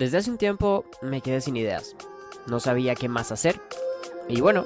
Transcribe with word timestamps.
Desde 0.00 0.16
hace 0.16 0.30
un 0.30 0.38
tiempo 0.38 0.86
me 1.02 1.20
quedé 1.20 1.42
sin 1.42 1.58
ideas. 1.58 1.94
No 2.46 2.58
sabía 2.58 2.94
qué 2.94 3.06
más 3.06 3.32
hacer. 3.32 3.60
Y 4.30 4.40
bueno, 4.40 4.64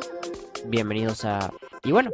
bienvenidos 0.66 1.24
a... 1.24 1.52
Y 1.82 1.90
bueno. 1.90 2.12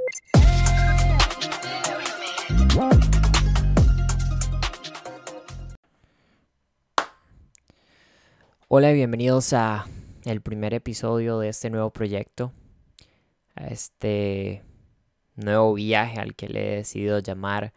Hola 8.69 8.91
y 8.91 8.95
bienvenidos 8.95 9.52
a 9.52 9.84
el 10.25 10.41
primer 10.41 10.73
episodio 10.73 11.41
de 11.41 11.50
este 11.50 11.68
nuevo 11.68 11.91
proyecto. 11.91 12.55
A 13.55 13.66
este 13.66 14.62
nuevo 15.37 15.75
viaje 15.75 16.18
al 16.18 16.34
que 16.34 16.48
le 16.48 16.73
he 16.73 16.77
decidido 16.77 17.18
llamar. 17.18 17.75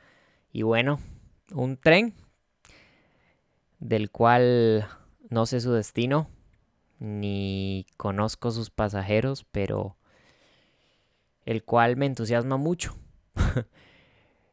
Y 0.53 0.61
bueno, 0.61 1.01
un 1.51 1.75
tren 1.75 2.13
del 3.81 4.09
cual 4.09 4.87
no 5.29 5.45
sé 5.45 5.59
su 5.61 5.71
destino, 5.71 6.29
ni 6.99 7.85
conozco 7.97 8.51
sus 8.51 8.69
pasajeros, 8.69 9.45
pero 9.51 9.97
el 11.45 11.63
cual 11.63 11.97
me 11.97 12.05
entusiasma 12.05 12.57
mucho. 12.57 12.95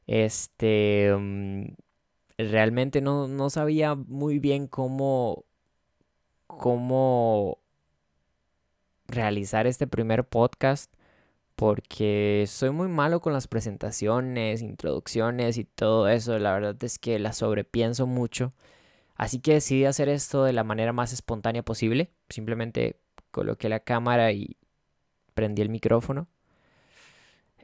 este, 0.06 1.14
mm, 1.16 1.64
realmente 2.38 3.00
no, 3.00 3.28
no, 3.28 3.50
sabía 3.50 3.94
muy 3.94 4.38
bien 4.38 4.66
cómo, 4.66 5.44
cómo 6.46 7.58
realizar 9.06 9.66
este 9.66 9.86
primer 9.86 10.24
podcast 10.26 10.92
porque 11.60 12.46
soy 12.48 12.70
muy 12.70 12.88
malo 12.88 13.20
con 13.20 13.34
las 13.34 13.46
presentaciones, 13.46 14.62
introducciones 14.62 15.58
y 15.58 15.64
todo 15.64 16.08
eso. 16.08 16.38
La 16.38 16.54
verdad 16.54 16.82
es 16.82 16.98
que 16.98 17.18
la 17.18 17.34
sobrepienso 17.34 18.06
mucho. 18.06 18.54
Así 19.20 19.38
que 19.38 19.52
decidí 19.52 19.84
hacer 19.84 20.08
esto 20.08 20.44
de 20.44 20.54
la 20.54 20.64
manera 20.64 20.94
más 20.94 21.12
espontánea 21.12 21.62
posible. 21.62 22.10
Simplemente 22.30 23.02
coloqué 23.30 23.68
la 23.68 23.80
cámara 23.80 24.32
y 24.32 24.56
prendí 25.34 25.60
el 25.60 25.68
micrófono. 25.68 26.26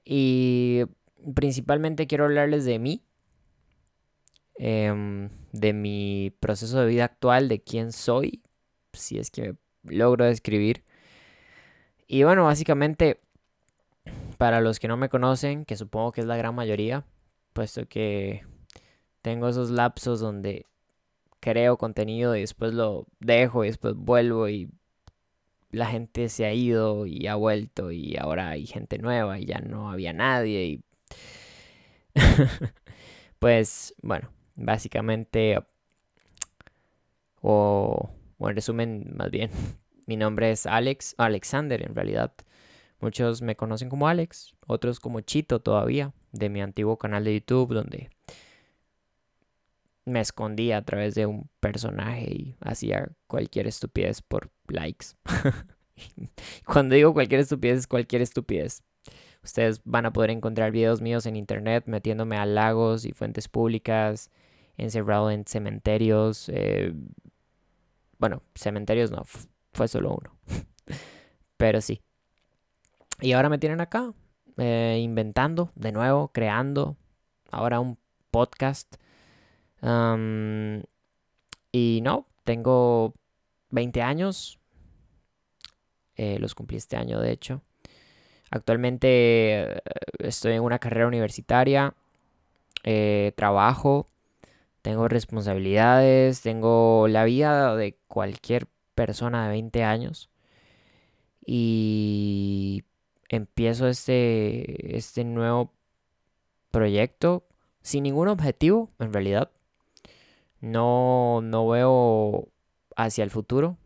Y 0.04 0.82
principalmente 1.34 2.06
quiero 2.06 2.24
hablarles 2.24 2.66
de 2.66 2.78
mí, 2.78 3.02
em, 4.58 5.30
de 5.52 5.72
mi 5.72 6.30
proceso 6.40 6.78
de 6.78 6.88
vida 6.88 7.06
actual, 7.06 7.48
de 7.48 7.62
quién 7.62 7.90
soy, 7.90 8.42
si 8.92 9.18
es 9.18 9.30
que 9.30 9.56
logro 9.82 10.26
describir. 10.26 10.84
Y 12.06 12.22
bueno, 12.24 12.44
básicamente, 12.44 13.22
para 14.36 14.60
los 14.60 14.78
que 14.78 14.88
no 14.88 14.98
me 14.98 15.08
conocen, 15.08 15.64
que 15.64 15.78
supongo 15.78 16.12
que 16.12 16.20
es 16.20 16.26
la 16.26 16.36
gran 16.36 16.54
mayoría, 16.54 17.06
puesto 17.54 17.88
que 17.88 18.44
tengo 19.22 19.48
esos 19.48 19.70
lapsos 19.70 20.20
donde 20.20 20.66
creo 21.46 21.78
contenido 21.78 22.34
y 22.34 22.40
después 22.40 22.74
lo 22.74 23.06
dejo 23.20 23.62
y 23.62 23.68
después 23.68 23.94
vuelvo 23.94 24.48
y 24.48 24.68
la 25.70 25.86
gente 25.86 26.28
se 26.28 26.44
ha 26.44 26.52
ido 26.52 27.06
y 27.06 27.28
ha 27.28 27.36
vuelto 27.36 27.92
y 27.92 28.16
ahora 28.16 28.48
hay 28.50 28.66
gente 28.66 28.98
nueva 28.98 29.38
y 29.38 29.44
ya 29.44 29.60
no 29.60 29.88
había 29.88 30.12
nadie 30.12 30.64
y 30.64 30.84
pues 33.38 33.94
bueno, 34.02 34.32
básicamente 34.56 35.60
o, 37.42 38.10
o, 38.38 38.48
en 38.48 38.56
resumen 38.56 39.12
más 39.16 39.30
bien 39.30 39.50
mi 40.06 40.16
nombre 40.16 40.50
es 40.50 40.66
Alex, 40.66 41.14
Alexander 41.16 41.80
en 41.80 41.94
realidad. 41.94 42.32
Muchos 42.98 43.40
me 43.40 43.54
conocen 43.54 43.88
como 43.88 44.08
Alex, 44.08 44.56
otros 44.66 44.98
como 44.98 45.20
Chito 45.20 45.60
todavía, 45.60 46.12
de 46.32 46.48
mi 46.48 46.60
antiguo 46.60 46.96
canal 46.96 47.22
de 47.22 47.34
YouTube 47.34 47.74
donde 47.74 48.08
me 50.06 50.20
escondía 50.20 50.78
a 50.78 50.82
través 50.82 51.14
de 51.14 51.26
un 51.26 51.50
personaje 51.60 52.30
y 52.30 52.56
hacía 52.60 53.10
cualquier 53.26 53.66
estupidez 53.66 54.22
por 54.22 54.50
likes. 54.68 55.08
Cuando 56.64 56.94
digo 56.94 57.12
cualquier 57.12 57.40
estupidez, 57.40 57.80
es 57.80 57.86
cualquier 57.86 58.22
estupidez. 58.22 58.82
Ustedes 59.42 59.80
van 59.84 60.06
a 60.06 60.12
poder 60.12 60.30
encontrar 60.30 60.70
videos 60.70 61.00
míos 61.00 61.26
en 61.26 61.36
internet 61.36 61.84
metiéndome 61.86 62.36
a 62.36 62.46
lagos 62.46 63.04
y 63.04 63.12
fuentes 63.12 63.48
públicas, 63.48 64.30
encerrado 64.76 65.30
en 65.30 65.44
cementerios. 65.44 66.48
Eh, 66.52 66.94
bueno, 68.18 68.42
cementerios 68.54 69.10
no, 69.10 69.22
fue 69.72 69.88
solo 69.88 70.16
uno. 70.20 70.38
Pero 71.56 71.80
sí. 71.80 72.00
Y 73.20 73.32
ahora 73.32 73.48
me 73.48 73.58
tienen 73.58 73.80
acá, 73.80 74.12
eh, 74.56 75.00
inventando 75.02 75.72
de 75.74 75.90
nuevo, 75.90 76.28
creando 76.28 76.96
ahora 77.50 77.80
un 77.80 77.98
podcast 78.30 78.96
y 81.72 82.00
no, 82.02 82.26
tengo 82.44 83.14
20 83.70 84.02
años. 84.02 84.58
Eh, 86.16 86.38
los 86.38 86.54
cumplí 86.54 86.76
este 86.78 86.96
año, 86.96 87.20
de 87.20 87.32
hecho. 87.32 87.62
Actualmente 88.50 89.08
eh, 89.08 89.82
estoy 90.18 90.54
en 90.54 90.62
una 90.62 90.78
carrera 90.78 91.06
universitaria. 91.06 91.94
Eh, 92.84 93.32
trabajo. 93.36 94.08
Tengo 94.82 95.08
responsabilidades. 95.08 96.40
Tengo 96.42 97.06
la 97.08 97.24
vida 97.24 97.76
de 97.76 97.98
cualquier 98.08 98.66
persona 98.94 99.44
de 99.44 99.50
20 99.50 99.84
años. 99.84 100.30
Y 101.44 102.84
empiezo 103.28 103.88
este, 103.88 104.96
este 104.96 105.24
nuevo 105.24 105.72
proyecto 106.70 107.44
sin 107.82 108.04
ningún 108.04 108.28
objetivo, 108.28 108.90
en 108.98 109.12
realidad. 109.12 109.50
No, 110.60 111.40
no 111.42 111.68
veo 111.68 112.48
hacia 112.96 113.24
el 113.24 113.30
futuro. 113.30 113.76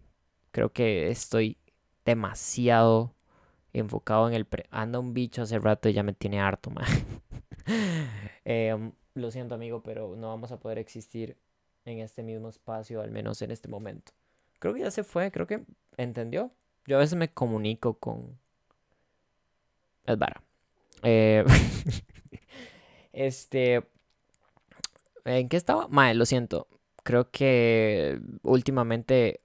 Creo 0.53 0.73
que 0.73 1.09
estoy 1.11 1.59
demasiado 2.05 3.15
enfocado 3.73 4.29
en 4.29 4.35
el... 4.35 4.47
Anda 4.71 4.99
un 4.99 5.15
bicho 5.15 5.43
hace 5.43 5.59
rato 5.59 5.89
y 5.89 5.93
ya 5.93 6.03
me 6.03 6.13
tiene 6.13 6.41
harto, 6.41 6.71
man. 6.71 6.87
Em, 8.45 8.93
lo 9.15 9.31
siento, 9.31 9.55
amigo, 9.55 9.83
pero 9.83 10.17
no 10.17 10.29
vamos 10.29 10.51
a 10.51 10.59
poder 10.59 10.79
existir 10.79 11.37
en 11.85 11.99
este 11.99 12.23
mismo 12.23 12.49
espacio, 12.49 13.01
al 13.01 13.11
menos 13.11 13.43
en 13.43 13.51
este 13.51 13.69
momento. 13.69 14.13
Creo 14.59 14.75
que 14.75 14.81
ya 14.81 14.91
se 14.91 15.05
fue, 15.05 15.31
creo 15.31 15.47
que 15.47 15.65
entendió. 15.97 16.51
Yo 16.87 16.97
a 16.97 17.01
veces 17.01 17.17
me 17.17 17.33
comunico 17.33 17.95
con... 17.95 18.39
Es 20.05 20.19
vara. 20.19 20.43
Eh... 21.03 21.45
este... 23.13 23.87
¿En 25.25 25.49
qué 25.49 25.57
estaba? 25.57 25.89
Mae, 25.89 26.15
lo 26.15 26.27
siento. 26.27 26.69
Creo 27.03 27.31
que 27.31 28.21
últimamente 28.43 29.41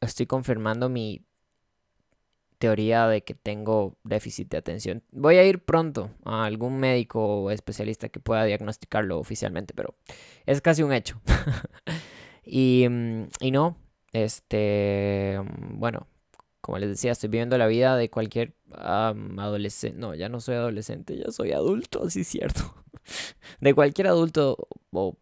estoy 0.00 0.26
confirmando 0.26 0.88
mi 0.88 1.24
teoría 2.58 3.08
de 3.08 3.22
que 3.22 3.34
tengo 3.34 3.98
déficit 4.04 4.50
de 4.50 4.56
atención. 4.58 5.02
Voy 5.12 5.36
a 5.36 5.44
ir 5.44 5.64
pronto 5.64 6.10
a 6.24 6.44
algún 6.44 6.78
médico 6.78 7.42
o 7.42 7.50
especialista 7.50 8.08
que 8.08 8.20
pueda 8.20 8.44
diagnosticarlo 8.44 9.18
oficialmente, 9.18 9.74
pero 9.74 9.94
es 10.46 10.60
casi 10.60 10.82
un 10.82 10.92
hecho. 10.92 11.20
y, 12.44 12.86
mm, 12.88 13.28
y 13.40 13.50
no, 13.50 13.76
este, 14.12 15.40
mm, 15.42 15.78
bueno, 15.78 16.06
como 16.60 16.78
les 16.78 16.88
decía, 16.88 17.12
estoy 17.12 17.28
viviendo 17.28 17.58
la 17.58 17.66
vida 17.66 17.96
de 17.96 18.08
cualquier 18.08 18.54
adolescente. 18.72 19.98
No, 19.98 20.14
ya 20.14 20.28
no 20.30 20.40
soy 20.40 20.54
adolescente, 20.54 21.18
ya 21.18 21.30
soy 21.30 21.52
adulto, 21.52 22.08
sí 22.08 22.20
es 22.22 22.28
cierto. 22.28 22.83
De 23.60 23.74
cualquier 23.74 24.08
adulto, 24.08 24.68
o 24.92 25.16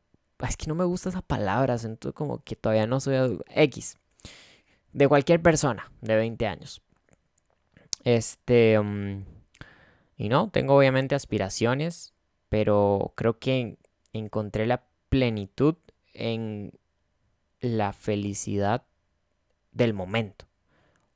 es 0.49 0.57
que 0.57 0.67
no 0.67 0.75
me 0.75 0.85
gusta 0.85 1.09
esa 1.09 1.23
palabra, 1.23 1.79
siento 1.79 2.13
como 2.13 2.43
que 2.43 2.57
todavía 2.57 2.87
no 2.87 3.01
soy 3.01 3.17
adulto. 3.17 3.45
X. 3.49 3.99
De 4.93 5.09
cualquier 5.09 5.41
persona 5.41 5.91
de 6.01 6.17
20 6.17 6.47
años. 6.47 6.83
Este. 8.05 8.79
Mm, 8.79 9.25
y 10.17 10.29
no, 10.29 10.51
tengo 10.51 10.77
obviamente 10.77 11.15
aspiraciones, 11.15 12.13
pero 12.49 13.13
creo 13.17 13.39
que 13.39 13.79
encontré 14.13 14.67
la 14.67 14.85
plenitud 15.09 15.77
en 16.13 16.73
la 17.61 17.93
felicidad 17.93 18.85
del 19.73 19.95
momento 19.95 20.47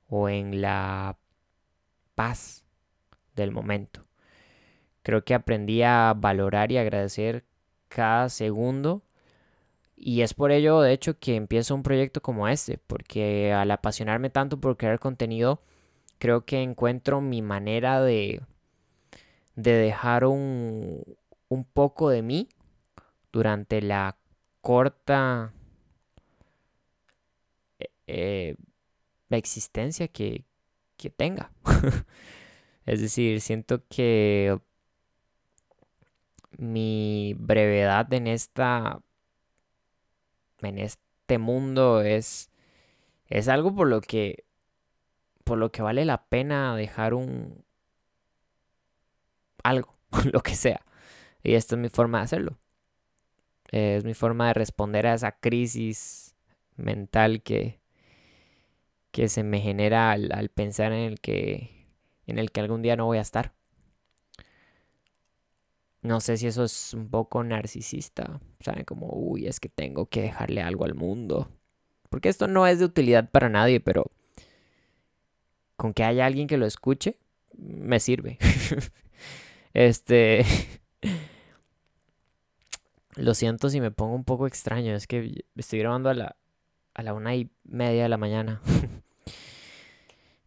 o 0.08 0.28
en 0.28 0.60
la 0.60 1.18
paz 2.14 2.64
del 3.34 3.52
momento. 3.52 4.06
Creo 5.06 5.24
que 5.24 5.34
aprendí 5.34 5.84
a 5.84 6.14
valorar 6.16 6.72
y 6.72 6.78
agradecer 6.78 7.44
cada 7.86 8.28
segundo. 8.28 9.04
Y 9.96 10.22
es 10.22 10.34
por 10.34 10.50
ello, 10.50 10.80
de 10.80 10.92
hecho, 10.92 11.16
que 11.20 11.36
empiezo 11.36 11.76
un 11.76 11.84
proyecto 11.84 12.20
como 12.20 12.48
este, 12.48 12.78
porque 12.88 13.52
al 13.52 13.70
apasionarme 13.70 14.30
tanto 14.30 14.60
por 14.60 14.76
crear 14.76 14.98
contenido, 14.98 15.62
creo 16.18 16.44
que 16.44 16.60
encuentro 16.60 17.20
mi 17.20 17.40
manera 17.40 18.02
de, 18.02 18.42
de 19.54 19.72
dejar 19.74 20.24
un, 20.24 21.04
un 21.50 21.64
poco 21.64 22.10
de 22.10 22.22
mí 22.22 22.48
durante 23.30 23.82
la 23.82 24.16
corta 24.60 25.52
eh, 27.78 27.90
eh, 28.08 28.56
existencia 29.30 30.08
que, 30.08 30.44
que 30.96 31.10
tenga. 31.10 31.52
es 32.86 33.00
decir, 33.00 33.40
siento 33.40 33.86
que 33.88 34.58
mi 36.58 37.34
brevedad 37.38 38.12
en 38.12 38.26
esta 38.26 39.00
en 40.62 40.78
este 40.78 41.38
mundo 41.38 42.02
es 42.02 42.50
es 43.28 43.48
algo 43.48 43.74
por 43.74 43.88
lo 43.88 44.00
que 44.00 44.44
por 45.44 45.58
lo 45.58 45.70
que 45.70 45.82
vale 45.82 46.04
la 46.04 46.24
pena 46.26 46.74
dejar 46.76 47.14
un 47.14 47.64
algo, 49.66 49.96
lo 50.32 50.40
que 50.40 50.54
sea. 50.54 50.84
Y 51.42 51.54
esta 51.54 51.74
es 51.74 51.80
mi 51.80 51.88
forma 51.88 52.18
de 52.18 52.24
hacerlo. 52.24 52.58
Es 53.70 54.04
mi 54.04 54.14
forma 54.14 54.48
de 54.48 54.54
responder 54.54 55.06
a 55.06 55.14
esa 55.14 55.32
crisis 55.32 56.34
mental 56.76 57.42
que, 57.42 57.80
que 59.10 59.28
se 59.28 59.42
me 59.42 59.60
genera 59.60 60.12
al, 60.12 60.50
pensar 60.50 60.92
en 60.92 61.00
el 61.00 61.20
que 61.20 61.74
en 62.26 62.38
el 62.38 62.50
que 62.50 62.60
algún 62.60 62.82
día 62.82 62.96
no 62.96 63.06
voy 63.06 63.18
a 63.18 63.22
estar. 63.22 63.54
No 66.02 66.20
sé 66.20 66.36
si 66.36 66.46
eso 66.46 66.64
es 66.64 66.94
un 66.94 67.08
poco 67.08 67.42
narcisista, 67.42 68.40
¿saben? 68.60 68.84
Como, 68.84 69.08
uy, 69.12 69.46
es 69.46 69.60
que 69.60 69.68
tengo 69.68 70.06
que 70.06 70.22
dejarle 70.22 70.62
algo 70.62 70.84
al 70.84 70.94
mundo. 70.94 71.48
Porque 72.10 72.28
esto 72.28 72.46
no 72.46 72.66
es 72.66 72.78
de 72.78 72.84
utilidad 72.84 73.30
para 73.30 73.48
nadie, 73.48 73.80
pero 73.80 74.10
con 75.76 75.92
que 75.92 76.04
haya 76.04 76.26
alguien 76.26 76.46
que 76.46 76.56
lo 76.56 76.66
escuche, 76.66 77.18
me 77.56 78.00
sirve. 78.00 78.38
este. 79.74 80.44
lo 83.16 83.34
siento 83.34 83.70
si 83.70 83.80
me 83.80 83.90
pongo 83.90 84.14
un 84.14 84.24
poco 84.24 84.46
extraño, 84.46 84.94
es 84.94 85.06
que 85.06 85.44
estoy 85.56 85.78
grabando 85.80 86.10
a 86.10 86.14
la, 86.14 86.36
a 86.94 87.02
la 87.02 87.14
una 87.14 87.34
y 87.34 87.50
media 87.64 88.04
de 88.04 88.08
la 88.08 88.18
mañana. 88.18 88.60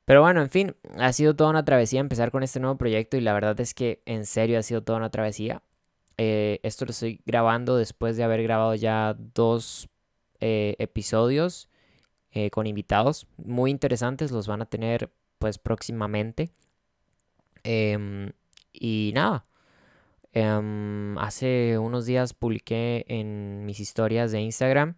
Pero 0.09 0.23
bueno, 0.23 0.41
en 0.41 0.50
fin, 0.50 0.75
ha 0.97 1.13
sido 1.13 1.35
toda 1.35 1.51
una 1.51 1.63
travesía 1.63 2.00
empezar 2.00 2.31
con 2.31 2.41
este 2.41 2.59
nuevo 2.59 2.79
proyecto 2.79 3.15
y 3.15 3.21
la 3.21 3.31
verdad 3.31 3.59
es 3.59 3.75
que 3.75 4.01
en 4.07 4.25
serio 4.25 4.57
ha 4.57 4.63
sido 4.63 4.81
toda 4.81 4.97
una 4.97 5.11
travesía. 5.11 5.61
Eh, 6.17 6.59
esto 6.63 6.85
lo 6.85 6.89
estoy 6.89 7.21
grabando 7.27 7.77
después 7.77 8.17
de 8.17 8.23
haber 8.23 8.41
grabado 8.41 8.73
ya 8.73 9.15
dos 9.35 9.88
eh, 10.39 10.75
episodios 10.79 11.69
eh, 12.31 12.50
con 12.50 12.65
invitados 12.65 13.27
muy 13.38 13.69
interesantes, 13.69 14.31
los 14.31 14.47
van 14.47 14.63
a 14.63 14.65
tener 14.65 15.11
pues 15.38 15.59
próximamente. 15.59 16.50
Em, 17.62 18.31
y 18.73 19.12
nada, 19.13 19.45
em, 20.33 21.19
hace 21.19 21.77
unos 21.77 22.07
días 22.07 22.33
publiqué 22.33 23.05
en 23.09 23.63
mis 23.63 23.79
historias 23.79 24.31
de 24.31 24.41
Instagram 24.41 24.95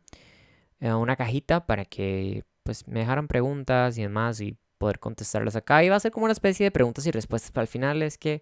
una 0.80 1.18
cajita 1.18 1.66
para 1.68 1.84
que 1.84 2.46
pues 2.64 2.88
me 2.88 3.02
dejaran 3.02 3.28
preguntas 3.28 3.98
y 3.98 4.04
demás 4.04 4.40
y 4.40 4.58
poder 4.82 5.00
contestarlas 5.00 5.56
acá. 5.56 5.84
Y 5.84 5.90
va 5.90 5.96
a 5.96 6.00
ser 6.00 6.12
como 6.12 6.26
una 6.26 6.34
especie 6.34 6.64
de 6.64 6.72
preguntas 6.72 7.06
y 7.06 7.12
respuestas. 7.12 7.52
Para 7.52 7.62
el 7.62 7.68
final 7.68 8.02
es 8.02 8.18
que 8.18 8.42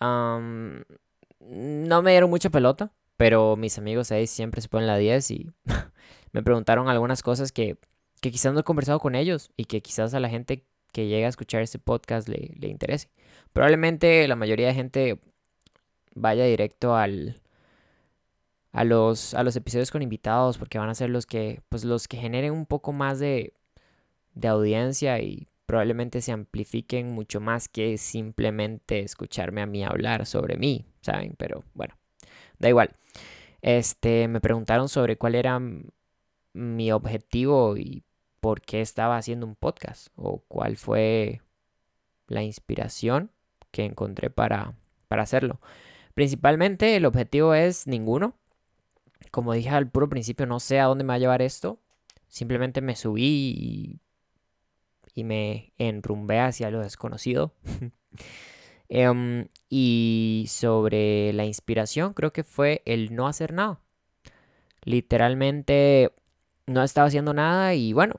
no 0.00 2.02
me 2.02 2.10
dieron 2.10 2.30
mucha 2.30 2.48
pelota, 2.48 2.90
pero 3.18 3.54
mis 3.56 3.76
amigos 3.76 4.10
ahí 4.10 4.26
siempre 4.26 4.62
se 4.62 4.70
ponen 4.70 4.86
la 4.86 4.96
10 4.96 5.30
y 5.30 5.50
me 6.32 6.42
preguntaron 6.42 6.88
algunas 6.88 7.22
cosas 7.22 7.52
que, 7.52 7.76
que, 8.22 8.30
quizás 8.30 8.54
no 8.54 8.60
he 8.60 8.64
conversado 8.64 8.98
con 8.98 9.14
ellos 9.14 9.50
y 9.58 9.66
que 9.66 9.82
quizás 9.82 10.14
a 10.14 10.20
la 10.20 10.30
gente 10.30 10.64
que 10.90 11.06
llega 11.06 11.26
a 11.26 11.30
escuchar 11.30 11.60
este 11.60 11.78
podcast 11.78 12.28
le, 12.28 12.54
le 12.58 12.68
interese. 12.68 13.10
Probablemente 13.52 14.26
la 14.26 14.36
mayoría 14.36 14.68
de 14.68 14.74
gente 14.74 15.20
vaya 16.14 16.46
directo 16.46 16.96
al, 16.96 17.42
a 18.72 18.84
los, 18.84 19.34
a 19.34 19.42
los 19.42 19.54
episodios 19.56 19.90
con 19.90 20.00
invitados 20.00 20.56
porque 20.56 20.78
van 20.78 20.88
a 20.88 20.94
ser 20.94 21.10
los 21.10 21.26
que, 21.26 21.60
pues 21.68 21.84
los 21.84 22.08
que 22.08 22.16
generen 22.16 22.52
un 22.52 22.64
poco 22.64 22.92
más 22.92 23.18
de, 23.18 23.52
de 24.34 24.48
audiencia 24.48 25.20
y 25.20 25.48
probablemente 25.66 26.20
se 26.20 26.32
amplifiquen 26.32 27.12
mucho 27.12 27.40
más 27.40 27.68
que 27.68 27.96
simplemente 27.98 29.00
escucharme 29.00 29.62
a 29.62 29.66
mí 29.66 29.84
hablar 29.84 30.26
sobre 30.26 30.56
mí, 30.56 30.84
¿saben? 31.00 31.34
Pero 31.38 31.64
bueno, 31.74 31.94
da 32.58 32.68
igual. 32.68 32.94
Este, 33.62 34.28
me 34.28 34.40
preguntaron 34.40 34.88
sobre 34.88 35.16
cuál 35.16 35.34
era 35.34 35.60
mi 36.52 36.92
objetivo 36.92 37.76
y 37.76 38.02
por 38.40 38.60
qué 38.60 38.80
estaba 38.80 39.16
haciendo 39.16 39.46
un 39.46 39.54
podcast 39.54 40.08
o 40.16 40.42
cuál 40.48 40.76
fue 40.76 41.40
la 42.26 42.42
inspiración 42.42 43.30
que 43.70 43.84
encontré 43.84 44.30
para, 44.30 44.74
para 45.08 45.22
hacerlo. 45.22 45.60
Principalmente 46.14 46.96
el 46.96 47.06
objetivo 47.06 47.54
es 47.54 47.86
ninguno. 47.86 48.34
Como 49.30 49.54
dije 49.54 49.70
al 49.70 49.88
puro 49.90 50.08
principio, 50.08 50.46
no 50.46 50.60
sé 50.60 50.80
a 50.80 50.86
dónde 50.86 51.04
me 51.04 51.08
va 51.08 51.14
a 51.14 51.18
llevar 51.18 51.40
esto. 51.40 51.78
Simplemente 52.28 52.80
me 52.80 52.96
subí 52.96 53.54
y 53.56 54.00
y 55.14 55.24
me 55.24 55.72
enrumbé 55.78 56.40
hacia 56.40 56.70
lo 56.70 56.80
desconocido. 56.80 57.54
Em, 58.94 59.48
y 59.70 60.44
sobre 60.50 61.32
la 61.32 61.46
inspiración, 61.46 62.12
creo 62.12 62.34
que 62.34 62.44
fue 62.44 62.82
el 62.84 63.14
no 63.14 63.26
hacer 63.26 63.54
nada. 63.54 63.80
Literalmente 64.84 66.12
no 66.66 66.82
estaba 66.82 67.06
haciendo 67.06 67.32
nada 67.32 67.74
y 67.74 67.94
bueno, 67.94 68.16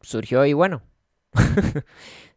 surgió 0.00 0.46
y 0.46 0.52
bueno. 0.54 0.82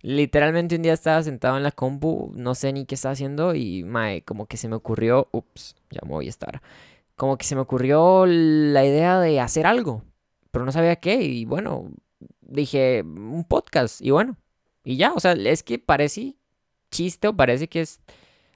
Literalmente 0.02 0.75
un 0.75 0.81
día 0.81 0.94
estaba 0.94 1.24
sentado 1.24 1.57
en 1.57 1.63
la 1.63 1.72
compu, 1.72 2.31
no 2.36 2.54
sé 2.56 2.72
ni 2.74 2.86
qué 2.86 2.96
estaba 2.96 3.13
haciendo 3.13 3.56
y 3.56 3.84
mae, 3.84 4.24
como 4.24 4.46
que 4.46 4.57
se 4.57 4.68
me 4.68 4.75
ocurrió, 4.75 5.30
ups, 5.31 5.75
ya 5.90 6.02
me 6.04 6.10
voy 6.12 6.28
a 6.28 6.30
estar. 6.30 6.62
Como 7.16 7.38
que 7.38 7.46
se 7.46 7.56
me 7.56 7.62
ocurrió 7.62 8.25
la 8.25 8.86
idea 8.86 9.19
de 9.19 9.40
hacer 9.40 9.66
algo, 9.66 10.04
pero 10.52 10.66
no 10.66 10.72
sabía 10.72 10.98
qué 10.98 11.16
y 11.24 11.46
bueno, 11.46 11.92
dije, 12.45 13.03
un 13.03 13.44
podcast, 13.44 14.01
y 14.01 14.12
bueno, 14.12 14.38
y 14.83 14.97
ya, 14.97 15.13
o 15.13 15.19
sea, 15.19 15.33
es 15.33 15.63
que 15.63 15.80
parece 15.80 16.36
chiste 16.92 17.27
o 17.27 17.36
parece 17.36 17.68
que 17.68 17.81
es 17.81 18.00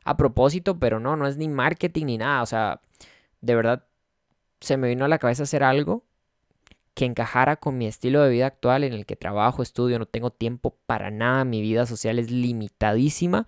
a 0.04 0.18
propósito, 0.18 0.80
pero 0.80 1.00
no, 1.00 1.16
no 1.16 1.28
es 1.28 1.38
ni 1.38 1.48
marketing 1.48 2.06
ni 2.06 2.18
nada, 2.18 2.42
o 2.42 2.46
sea, 2.46 2.82
de 3.42 3.56
verdad 3.56 3.86
se 4.62 4.78
me 4.78 4.90
vino 4.90 5.06
a 5.06 5.08
la 5.08 5.20
cabeza 5.20 5.44
hacer 5.44 5.64
algo 5.64 6.04
que 6.94 7.06
encajara 7.06 7.56
con 7.56 7.78
mi 7.78 7.88
estilo 7.88 8.22
de 8.22 8.30
vida 8.30 8.48
actual 8.48 8.84
en 8.84 8.94
el 8.94 9.06
que 9.06 9.16
trabajo, 9.16 9.64
estudio, 9.64 10.00
no 10.00 10.06
tengo 10.06 10.32
tiempo 10.32 10.78
para 10.86 11.12
nada, 11.12 11.46
mi 11.46 11.62
vida 11.62 11.86
social 11.86 12.20
es 12.20 12.30
limitadísima 12.30 13.48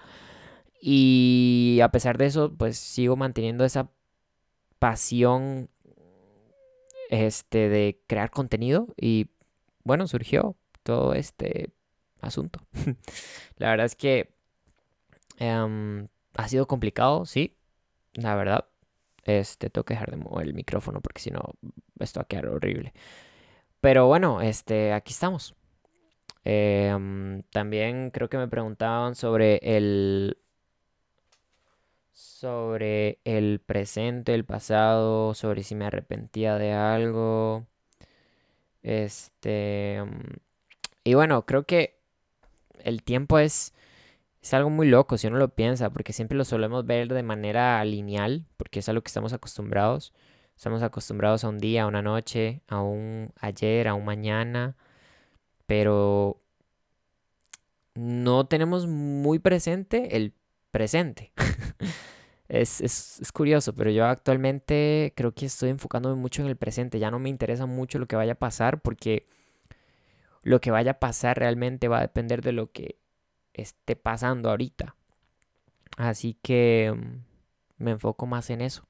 y 0.82 1.80
a 1.84 1.90
pesar 1.90 2.18
de 2.18 2.28
eso, 2.28 2.54
pues 2.58 2.78
sigo 2.78 3.16
manteniendo 3.16 3.66
esa 3.66 3.92
pasión 4.80 5.70
este 7.10 7.70
de 7.70 8.00
crear 8.08 8.32
contenido 8.32 8.88
y 9.00 9.28
bueno, 9.84 10.08
surgió 10.08 10.56
todo 10.84 11.14
este 11.14 11.72
asunto. 12.22 12.60
la 13.58 13.70
verdad 13.70 13.86
es 13.86 13.96
que 13.96 14.34
em, 15.38 16.08
ha 16.36 16.48
sido 16.48 16.68
complicado, 16.68 17.26
sí, 17.26 17.58
la 18.14 18.36
verdad. 18.36 18.68
Este, 19.24 19.70
tengo 19.70 19.86
que 19.86 19.94
dejar 19.94 20.10
de 20.12 20.18
mover 20.18 20.48
el 20.48 20.56
micrófono 20.56 21.00
porque 21.00 21.22
si 21.22 21.30
no, 21.30 21.42
esto 22.00 22.20
va 22.20 22.24
a 22.24 22.28
quedar 22.28 22.48
horrible. 22.48 22.94
Pero 23.80 24.08
bueno, 24.08 24.42
este, 24.42 24.94
aquí 24.94 25.12
estamos. 25.14 25.56
Em, 26.44 27.44
también 27.52 28.12
creo 28.12 28.30
que 28.30 28.38
me 28.38 28.48
preguntaban 28.48 29.16
sobre 29.16 29.60
el 29.62 30.38
sobre 32.12 33.20
el 33.26 33.60
presente, 33.60 34.34
el 34.34 34.46
pasado, 34.46 35.34
sobre 35.34 35.64
si 35.64 35.76
me 35.76 35.86
arrepentía 35.86 36.58
de 36.58 36.74
algo. 36.74 37.68
Este. 38.84 40.04
Mm, 40.04 40.38
y 41.04 41.14
bueno, 41.16 41.46
creo 41.46 41.64
que 41.64 42.00
el 42.84 43.04
tiempo 43.04 43.40
es, 43.40 43.74
es 44.42 44.54
algo 44.54 44.70
muy 44.70 44.88
loco 44.88 45.18
si 45.18 45.28
uno 45.28 45.38
lo 45.38 45.50
piensa, 45.50 45.90
porque 45.92 46.14
siempre 46.14 46.38
lo 46.38 46.46
solemos 46.46 46.86
ver 46.86 47.08
de 47.08 47.24
manera 47.24 47.84
lineal, 47.86 48.46
porque 48.58 48.80
es 48.80 48.90
a 48.90 48.94
lo 48.94 49.02
que 49.02 49.10
estamos 49.10 49.34
acostumbrados. 49.34 50.14
Estamos 50.56 50.84
acostumbrados 50.84 51.44
a 51.44 51.50
un 51.50 51.58
día, 51.58 51.84
a 51.84 51.88
una 51.88 52.02
noche, 52.02 52.62
a 52.68 52.82
un 52.82 53.32
ayer, 53.40 53.88
a 53.88 53.96
un 53.96 54.06
mañana, 54.06 54.76
pero 55.66 56.42
no 57.96 58.46
tenemos 58.46 58.88
muy 58.88 59.40
presente 59.40 60.16
el 60.18 60.34
presente. 60.72 61.32
Es, 62.52 63.32
curioso, 63.34 63.74
pero 63.74 63.92
yo 63.92 64.06
actualmente 64.06 65.14
creo 65.16 65.34
que 65.34 65.46
estoy 65.46 65.70
enfocándome 65.70 66.16
mucho 66.16 66.42
en 66.42 66.50
el 66.50 66.58
presente. 66.58 67.00
Ya 67.00 67.10
no 67.10 67.18
me 67.18 67.30
interesa 67.30 67.66
mucho 67.66 67.98
lo 67.98 68.08
que 68.08 68.18
vaya 68.18 68.34
a 68.34 68.36
pasar 68.36 68.82
porque 68.82 69.26
lo 70.44 70.60
que 70.60 70.70
vaya 70.70 70.92
a 70.92 71.00
pasar 71.00 71.40
realmente 71.40 71.88
va 71.88 72.00
a 72.00 72.02
depender 72.02 72.42
de 72.42 72.52
lo 72.52 72.70
que 72.70 73.00
esté 73.54 73.96
pasando 73.96 74.50
ahorita. 74.50 74.98
Así 75.96 76.38
que 76.42 76.94
mm, 76.94 77.84
me 77.86 77.92
enfoco 77.92 78.26
más 78.26 78.50
en 78.50 78.60
eso. 78.60 78.86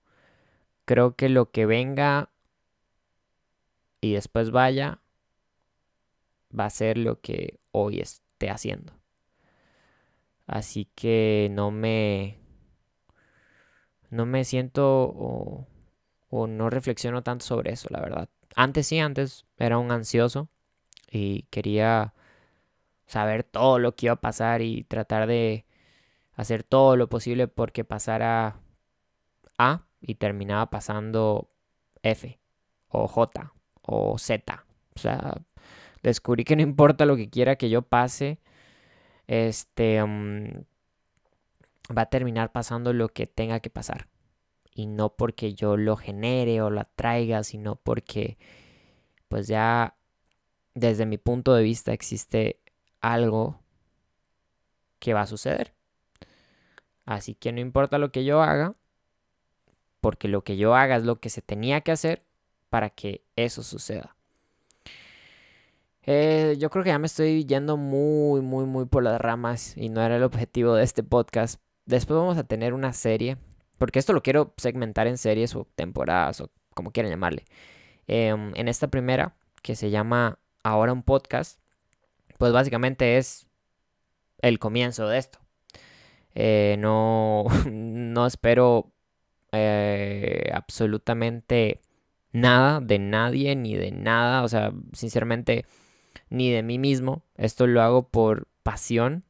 Creo 0.85 1.15
que 1.15 1.29
lo 1.29 1.51
que 1.51 1.67
venga 1.67 2.31
y 4.01 4.13
después 4.13 4.49
vaya 4.49 5.01
va 6.57 6.65
a 6.65 6.71
ser 6.71 6.97
lo 6.97 7.21
que 7.21 7.59
hoy 7.71 7.99
esté 7.99 8.49
haciendo. 8.49 8.93
Así 10.47 10.85
que 10.95 11.49
no 11.51 11.69
me 11.69 12.40
no 14.11 14.25
me 14.25 14.43
siento 14.45 15.65
o, 16.29 16.47
no 16.47 16.69
reflexiono 16.69 17.23
tanto 17.23 17.45
sobre 17.45 17.71
eso, 17.71 17.87
la 17.89 18.01
verdad. 18.01 18.29
Antes 18.55 18.87
sí, 18.87 18.99
antes 18.99 19.45
era 19.57 19.77
un 19.77 19.91
ansioso 19.91 20.49
y 21.09 21.43
quería 21.43 22.13
saber 23.07 23.43
todo 23.43 23.79
lo 23.79 23.95
que 23.95 24.07
iba 24.07 24.13
a 24.13 24.21
pasar 24.21 24.61
y 24.61 24.83
tratar 24.83 25.27
de 25.27 25.65
hacer 26.33 26.63
todo 26.63 26.95
lo 26.95 27.09
posible 27.09 27.47
porque 27.47 27.83
pasara 27.83 28.59
A 29.57 29.85
y 30.01 30.15
terminaba 30.15 30.69
pasando 30.69 31.49
F 32.03 32.39
o 32.89 33.07
J 33.07 33.53
o 33.81 34.17
Z 34.17 34.65
O 34.95 34.99
sea, 34.99 35.41
descubrí 36.03 36.43
que 36.43 36.55
no 36.55 36.61
importa 36.61 37.05
lo 37.05 37.15
que 37.15 37.29
quiera 37.29 37.57
que 37.57 37.69
yo 37.69 37.81
pase, 37.81 38.39
este 39.27 40.03
mm, 40.03 40.63
va 41.97 42.03
a 42.03 42.09
terminar 42.09 42.51
pasando 42.51 42.93
lo 42.93 43.09
que 43.09 43.27
tenga 43.27 43.59
que 43.59 43.69
pasar. 43.69 44.07
Y 44.73 44.87
no 44.87 45.15
porque 45.15 45.53
yo 45.53 45.77
lo 45.77 45.97
genere 45.97 46.61
o 46.61 46.69
lo 46.69 46.81
atraiga, 46.81 47.43
sino 47.43 47.75
porque 47.75 48.37
pues 49.27 49.47
ya 49.47 49.95
desde 50.73 51.05
mi 51.05 51.17
punto 51.17 51.53
de 51.53 51.63
vista 51.63 51.93
existe 51.93 52.59
algo 53.01 53.59
que 54.99 55.13
va 55.13 55.21
a 55.21 55.27
suceder. 55.27 55.73
Así 57.05 57.35
que 57.35 57.51
no 57.51 57.59
importa 57.59 57.97
lo 57.97 58.11
que 58.11 58.23
yo 58.23 58.41
haga, 58.41 58.75
porque 59.99 60.27
lo 60.27 60.43
que 60.43 60.57
yo 60.57 60.75
haga 60.75 60.95
es 60.95 61.03
lo 61.03 61.19
que 61.19 61.29
se 61.29 61.41
tenía 61.41 61.81
que 61.81 61.91
hacer 61.91 62.23
para 62.69 62.89
que 62.89 63.23
eso 63.35 63.63
suceda. 63.63 64.15
Eh, 66.03 66.55
yo 66.57 66.69
creo 66.69 66.83
que 66.83 66.89
ya 66.89 66.99
me 66.99 67.05
estoy 67.05 67.45
yendo 67.45 67.77
muy, 67.77 68.41
muy, 68.41 68.65
muy 68.65 68.85
por 68.85 69.03
las 69.03 69.21
ramas 69.21 69.77
y 69.77 69.89
no 69.89 70.01
era 70.01 70.17
el 70.17 70.23
objetivo 70.23 70.73
de 70.75 70.83
este 70.83 71.03
podcast. 71.03 71.61
Después 71.91 72.17
vamos 72.17 72.37
a 72.37 72.45
tener 72.45 72.73
una 72.73 72.93
serie, 72.93 73.35
porque 73.77 73.99
esto 73.99 74.13
lo 74.13 74.23
quiero 74.23 74.53
segmentar 74.55 75.07
en 75.07 75.17
series 75.17 75.53
o 75.57 75.67
temporadas 75.75 76.39
o 76.39 76.49
como 76.73 76.91
quieran 76.91 77.11
llamarle. 77.11 77.43
Em, 78.07 78.53
en 78.55 78.69
esta 78.69 78.87
primera, 78.87 79.35
que 79.61 79.75
se 79.75 79.89
llama 79.89 80.39
Ahora 80.63 80.93
un 80.93 81.03
podcast, 81.03 81.59
pues 82.37 82.53
básicamente 82.53 83.17
es 83.17 83.45
el 84.41 84.57
comienzo 84.57 85.09
de 85.09 85.17
esto. 85.17 85.39
Eh, 86.33 86.77
no, 86.79 87.43
no 87.69 88.25
espero 88.25 88.93
eh, 89.51 90.49
absolutamente 90.53 91.81
nada 92.31 92.79
de 92.79 92.99
nadie 92.99 93.57
ni 93.57 93.75
de 93.75 93.91
nada. 93.91 94.43
O 94.43 94.47
sea, 94.47 94.71
sinceramente, 94.93 95.65
ni 96.29 96.51
de 96.51 96.63
mí 96.63 96.79
mismo. 96.79 97.25
Esto 97.35 97.67
lo 97.67 97.81
hago 97.81 98.07
por 98.07 98.47
pasión. 98.63 99.25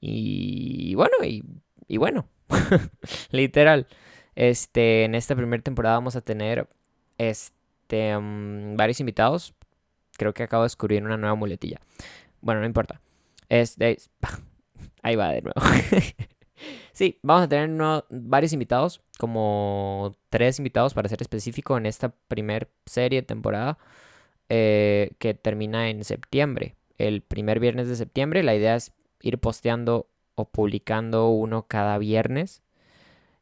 Y 0.00 0.94
bueno, 0.96 1.14
y, 1.24 1.44
y 1.88 1.96
bueno, 1.96 2.28
literal. 3.30 3.86
Este, 4.34 5.04
en 5.04 5.14
esta 5.14 5.36
primera 5.36 5.62
temporada 5.62 5.96
vamos 5.96 6.16
a 6.16 6.20
tener 6.20 6.68
este, 7.18 8.16
mm, 8.18 8.76
varios 8.76 9.00
invitados. 9.00 9.54
Creo 10.16 10.34
que 10.34 10.42
acabo 10.42 10.62
de 10.62 10.66
descubrir 10.66 11.02
una 11.02 11.16
nueva 11.16 11.34
muletilla. 11.34 11.80
Bueno, 12.40 12.60
no 12.60 12.66
importa. 12.66 13.00
Este, 13.48 13.98
ahí 15.02 15.16
va 15.16 15.28
de 15.30 15.42
nuevo. 15.42 15.60
sí, 16.92 17.18
vamos 17.22 17.44
a 17.44 17.48
tener 17.48 17.70
varios 18.10 18.52
invitados, 18.52 19.02
como 19.18 20.16
tres 20.30 20.58
invitados 20.58 20.94
para 20.94 21.08
ser 21.08 21.22
específico 21.22 21.76
en 21.76 21.86
esta 21.86 22.10
primer 22.28 22.70
serie 22.86 23.22
temporada 23.22 23.78
eh, 24.48 25.12
que 25.18 25.34
termina 25.34 25.88
en 25.88 26.04
septiembre. 26.04 26.76
El 26.98 27.22
primer 27.22 27.60
viernes 27.60 27.88
de 27.88 27.96
septiembre, 27.96 28.42
la 28.42 28.54
idea 28.54 28.76
es 28.76 28.92
ir 29.20 29.38
posteando 29.38 30.08
o 30.34 30.44
publicando 30.46 31.28
uno 31.28 31.66
cada 31.66 31.98
viernes. 31.98 32.62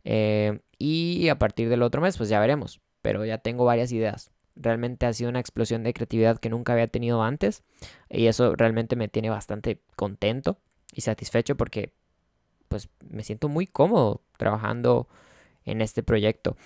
Eh, 0.04 0.60
y 0.78 1.28
a 1.28 1.38
partir 1.38 1.68
del 1.68 1.82
otro 1.82 2.00
mes, 2.02 2.16
pues 2.16 2.28
ya 2.28 2.40
veremos. 2.40 2.80
Pero 3.02 3.24
ya 3.24 3.38
tengo 3.38 3.64
varias 3.64 3.92
ideas. 3.92 4.30
Realmente 4.54 5.06
ha 5.06 5.12
sido 5.12 5.30
una 5.30 5.40
explosión 5.40 5.82
de 5.82 5.94
creatividad 5.94 6.38
que 6.38 6.50
nunca 6.50 6.72
había 6.72 6.88
tenido 6.88 7.22
antes. 7.22 7.62
Y 8.10 8.26
eso 8.26 8.54
realmente 8.56 8.96
me 8.96 9.08
tiene 9.08 9.30
bastante 9.30 9.80
contento 9.96 10.58
y 10.94 11.00
satisfecho 11.00 11.56
porque 11.56 11.92
pues 12.68 12.88
me 13.08 13.22
siento 13.22 13.48
muy 13.48 13.66
cómodo 13.66 14.22
trabajando 14.36 15.08
en 15.64 15.80
este 15.80 16.02
proyecto. 16.02 16.56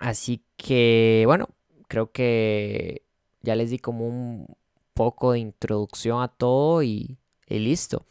Así 0.00 0.42
que 0.56 1.24
bueno, 1.26 1.48
creo 1.88 2.12
que 2.12 3.02
ya 3.42 3.56
les 3.56 3.70
di 3.70 3.78
como 3.78 4.06
un 4.06 4.56
poco 4.94 5.32
de 5.32 5.40
introducción 5.40 6.22
a 6.22 6.28
todo 6.28 6.82
y, 6.82 7.18
y 7.48 7.58
listo. 7.58 8.06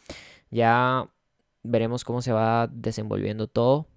Ya 0.49 1.09
veremos 1.63 2.03
cómo 2.03 2.21
se 2.21 2.31
va 2.31 2.67
desenvolviendo 2.67 3.47
todo. 3.47 3.87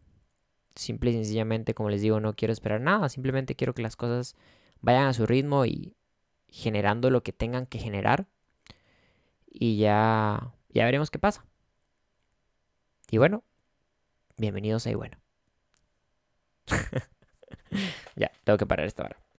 Simple 0.75 1.11
y 1.11 1.15
sencillamente, 1.15 1.75
como 1.75 1.91
les 1.91 2.03
digo, 2.03 2.21
no 2.21 2.35
quiero 2.35 2.53
esperar 2.53 2.81
nada. 2.81 3.09
Simplemente 3.09 3.55
quiero 3.55 3.75
que 3.75 3.83
las 3.83 3.97
cosas 3.97 4.37
vayan 4.81 5.07
a 5.07 5.13
su 5.13 5.27
ritmo 5.27 5.67
y 5.67 5.95
generando 6.49 7.11
lo 7.11 7.23
que 7.23 7.33
tengan 7.33 7.67
que 7.67 7.79
generar. 7.79 8.27
Y 9.47 9.79
ya, 9.79 10.53
ya 10.71 10.85
veremos 10.85 11.11
qué 11.11 11.19
pasa. 11.19 11.47
Y 13.11 13.19
bueno, 13.19 13.45
bienvenidos 14.37 14.87
a 14.87 14.91
Y 14.91 14.95
bueno. 14.95 15.19
ya, 18.17 18.33
tengo 18.43 18.57
que 18.59 18.67
parar 18.67 18.87
esta 18.87 19.05
hora. 19.05 19.24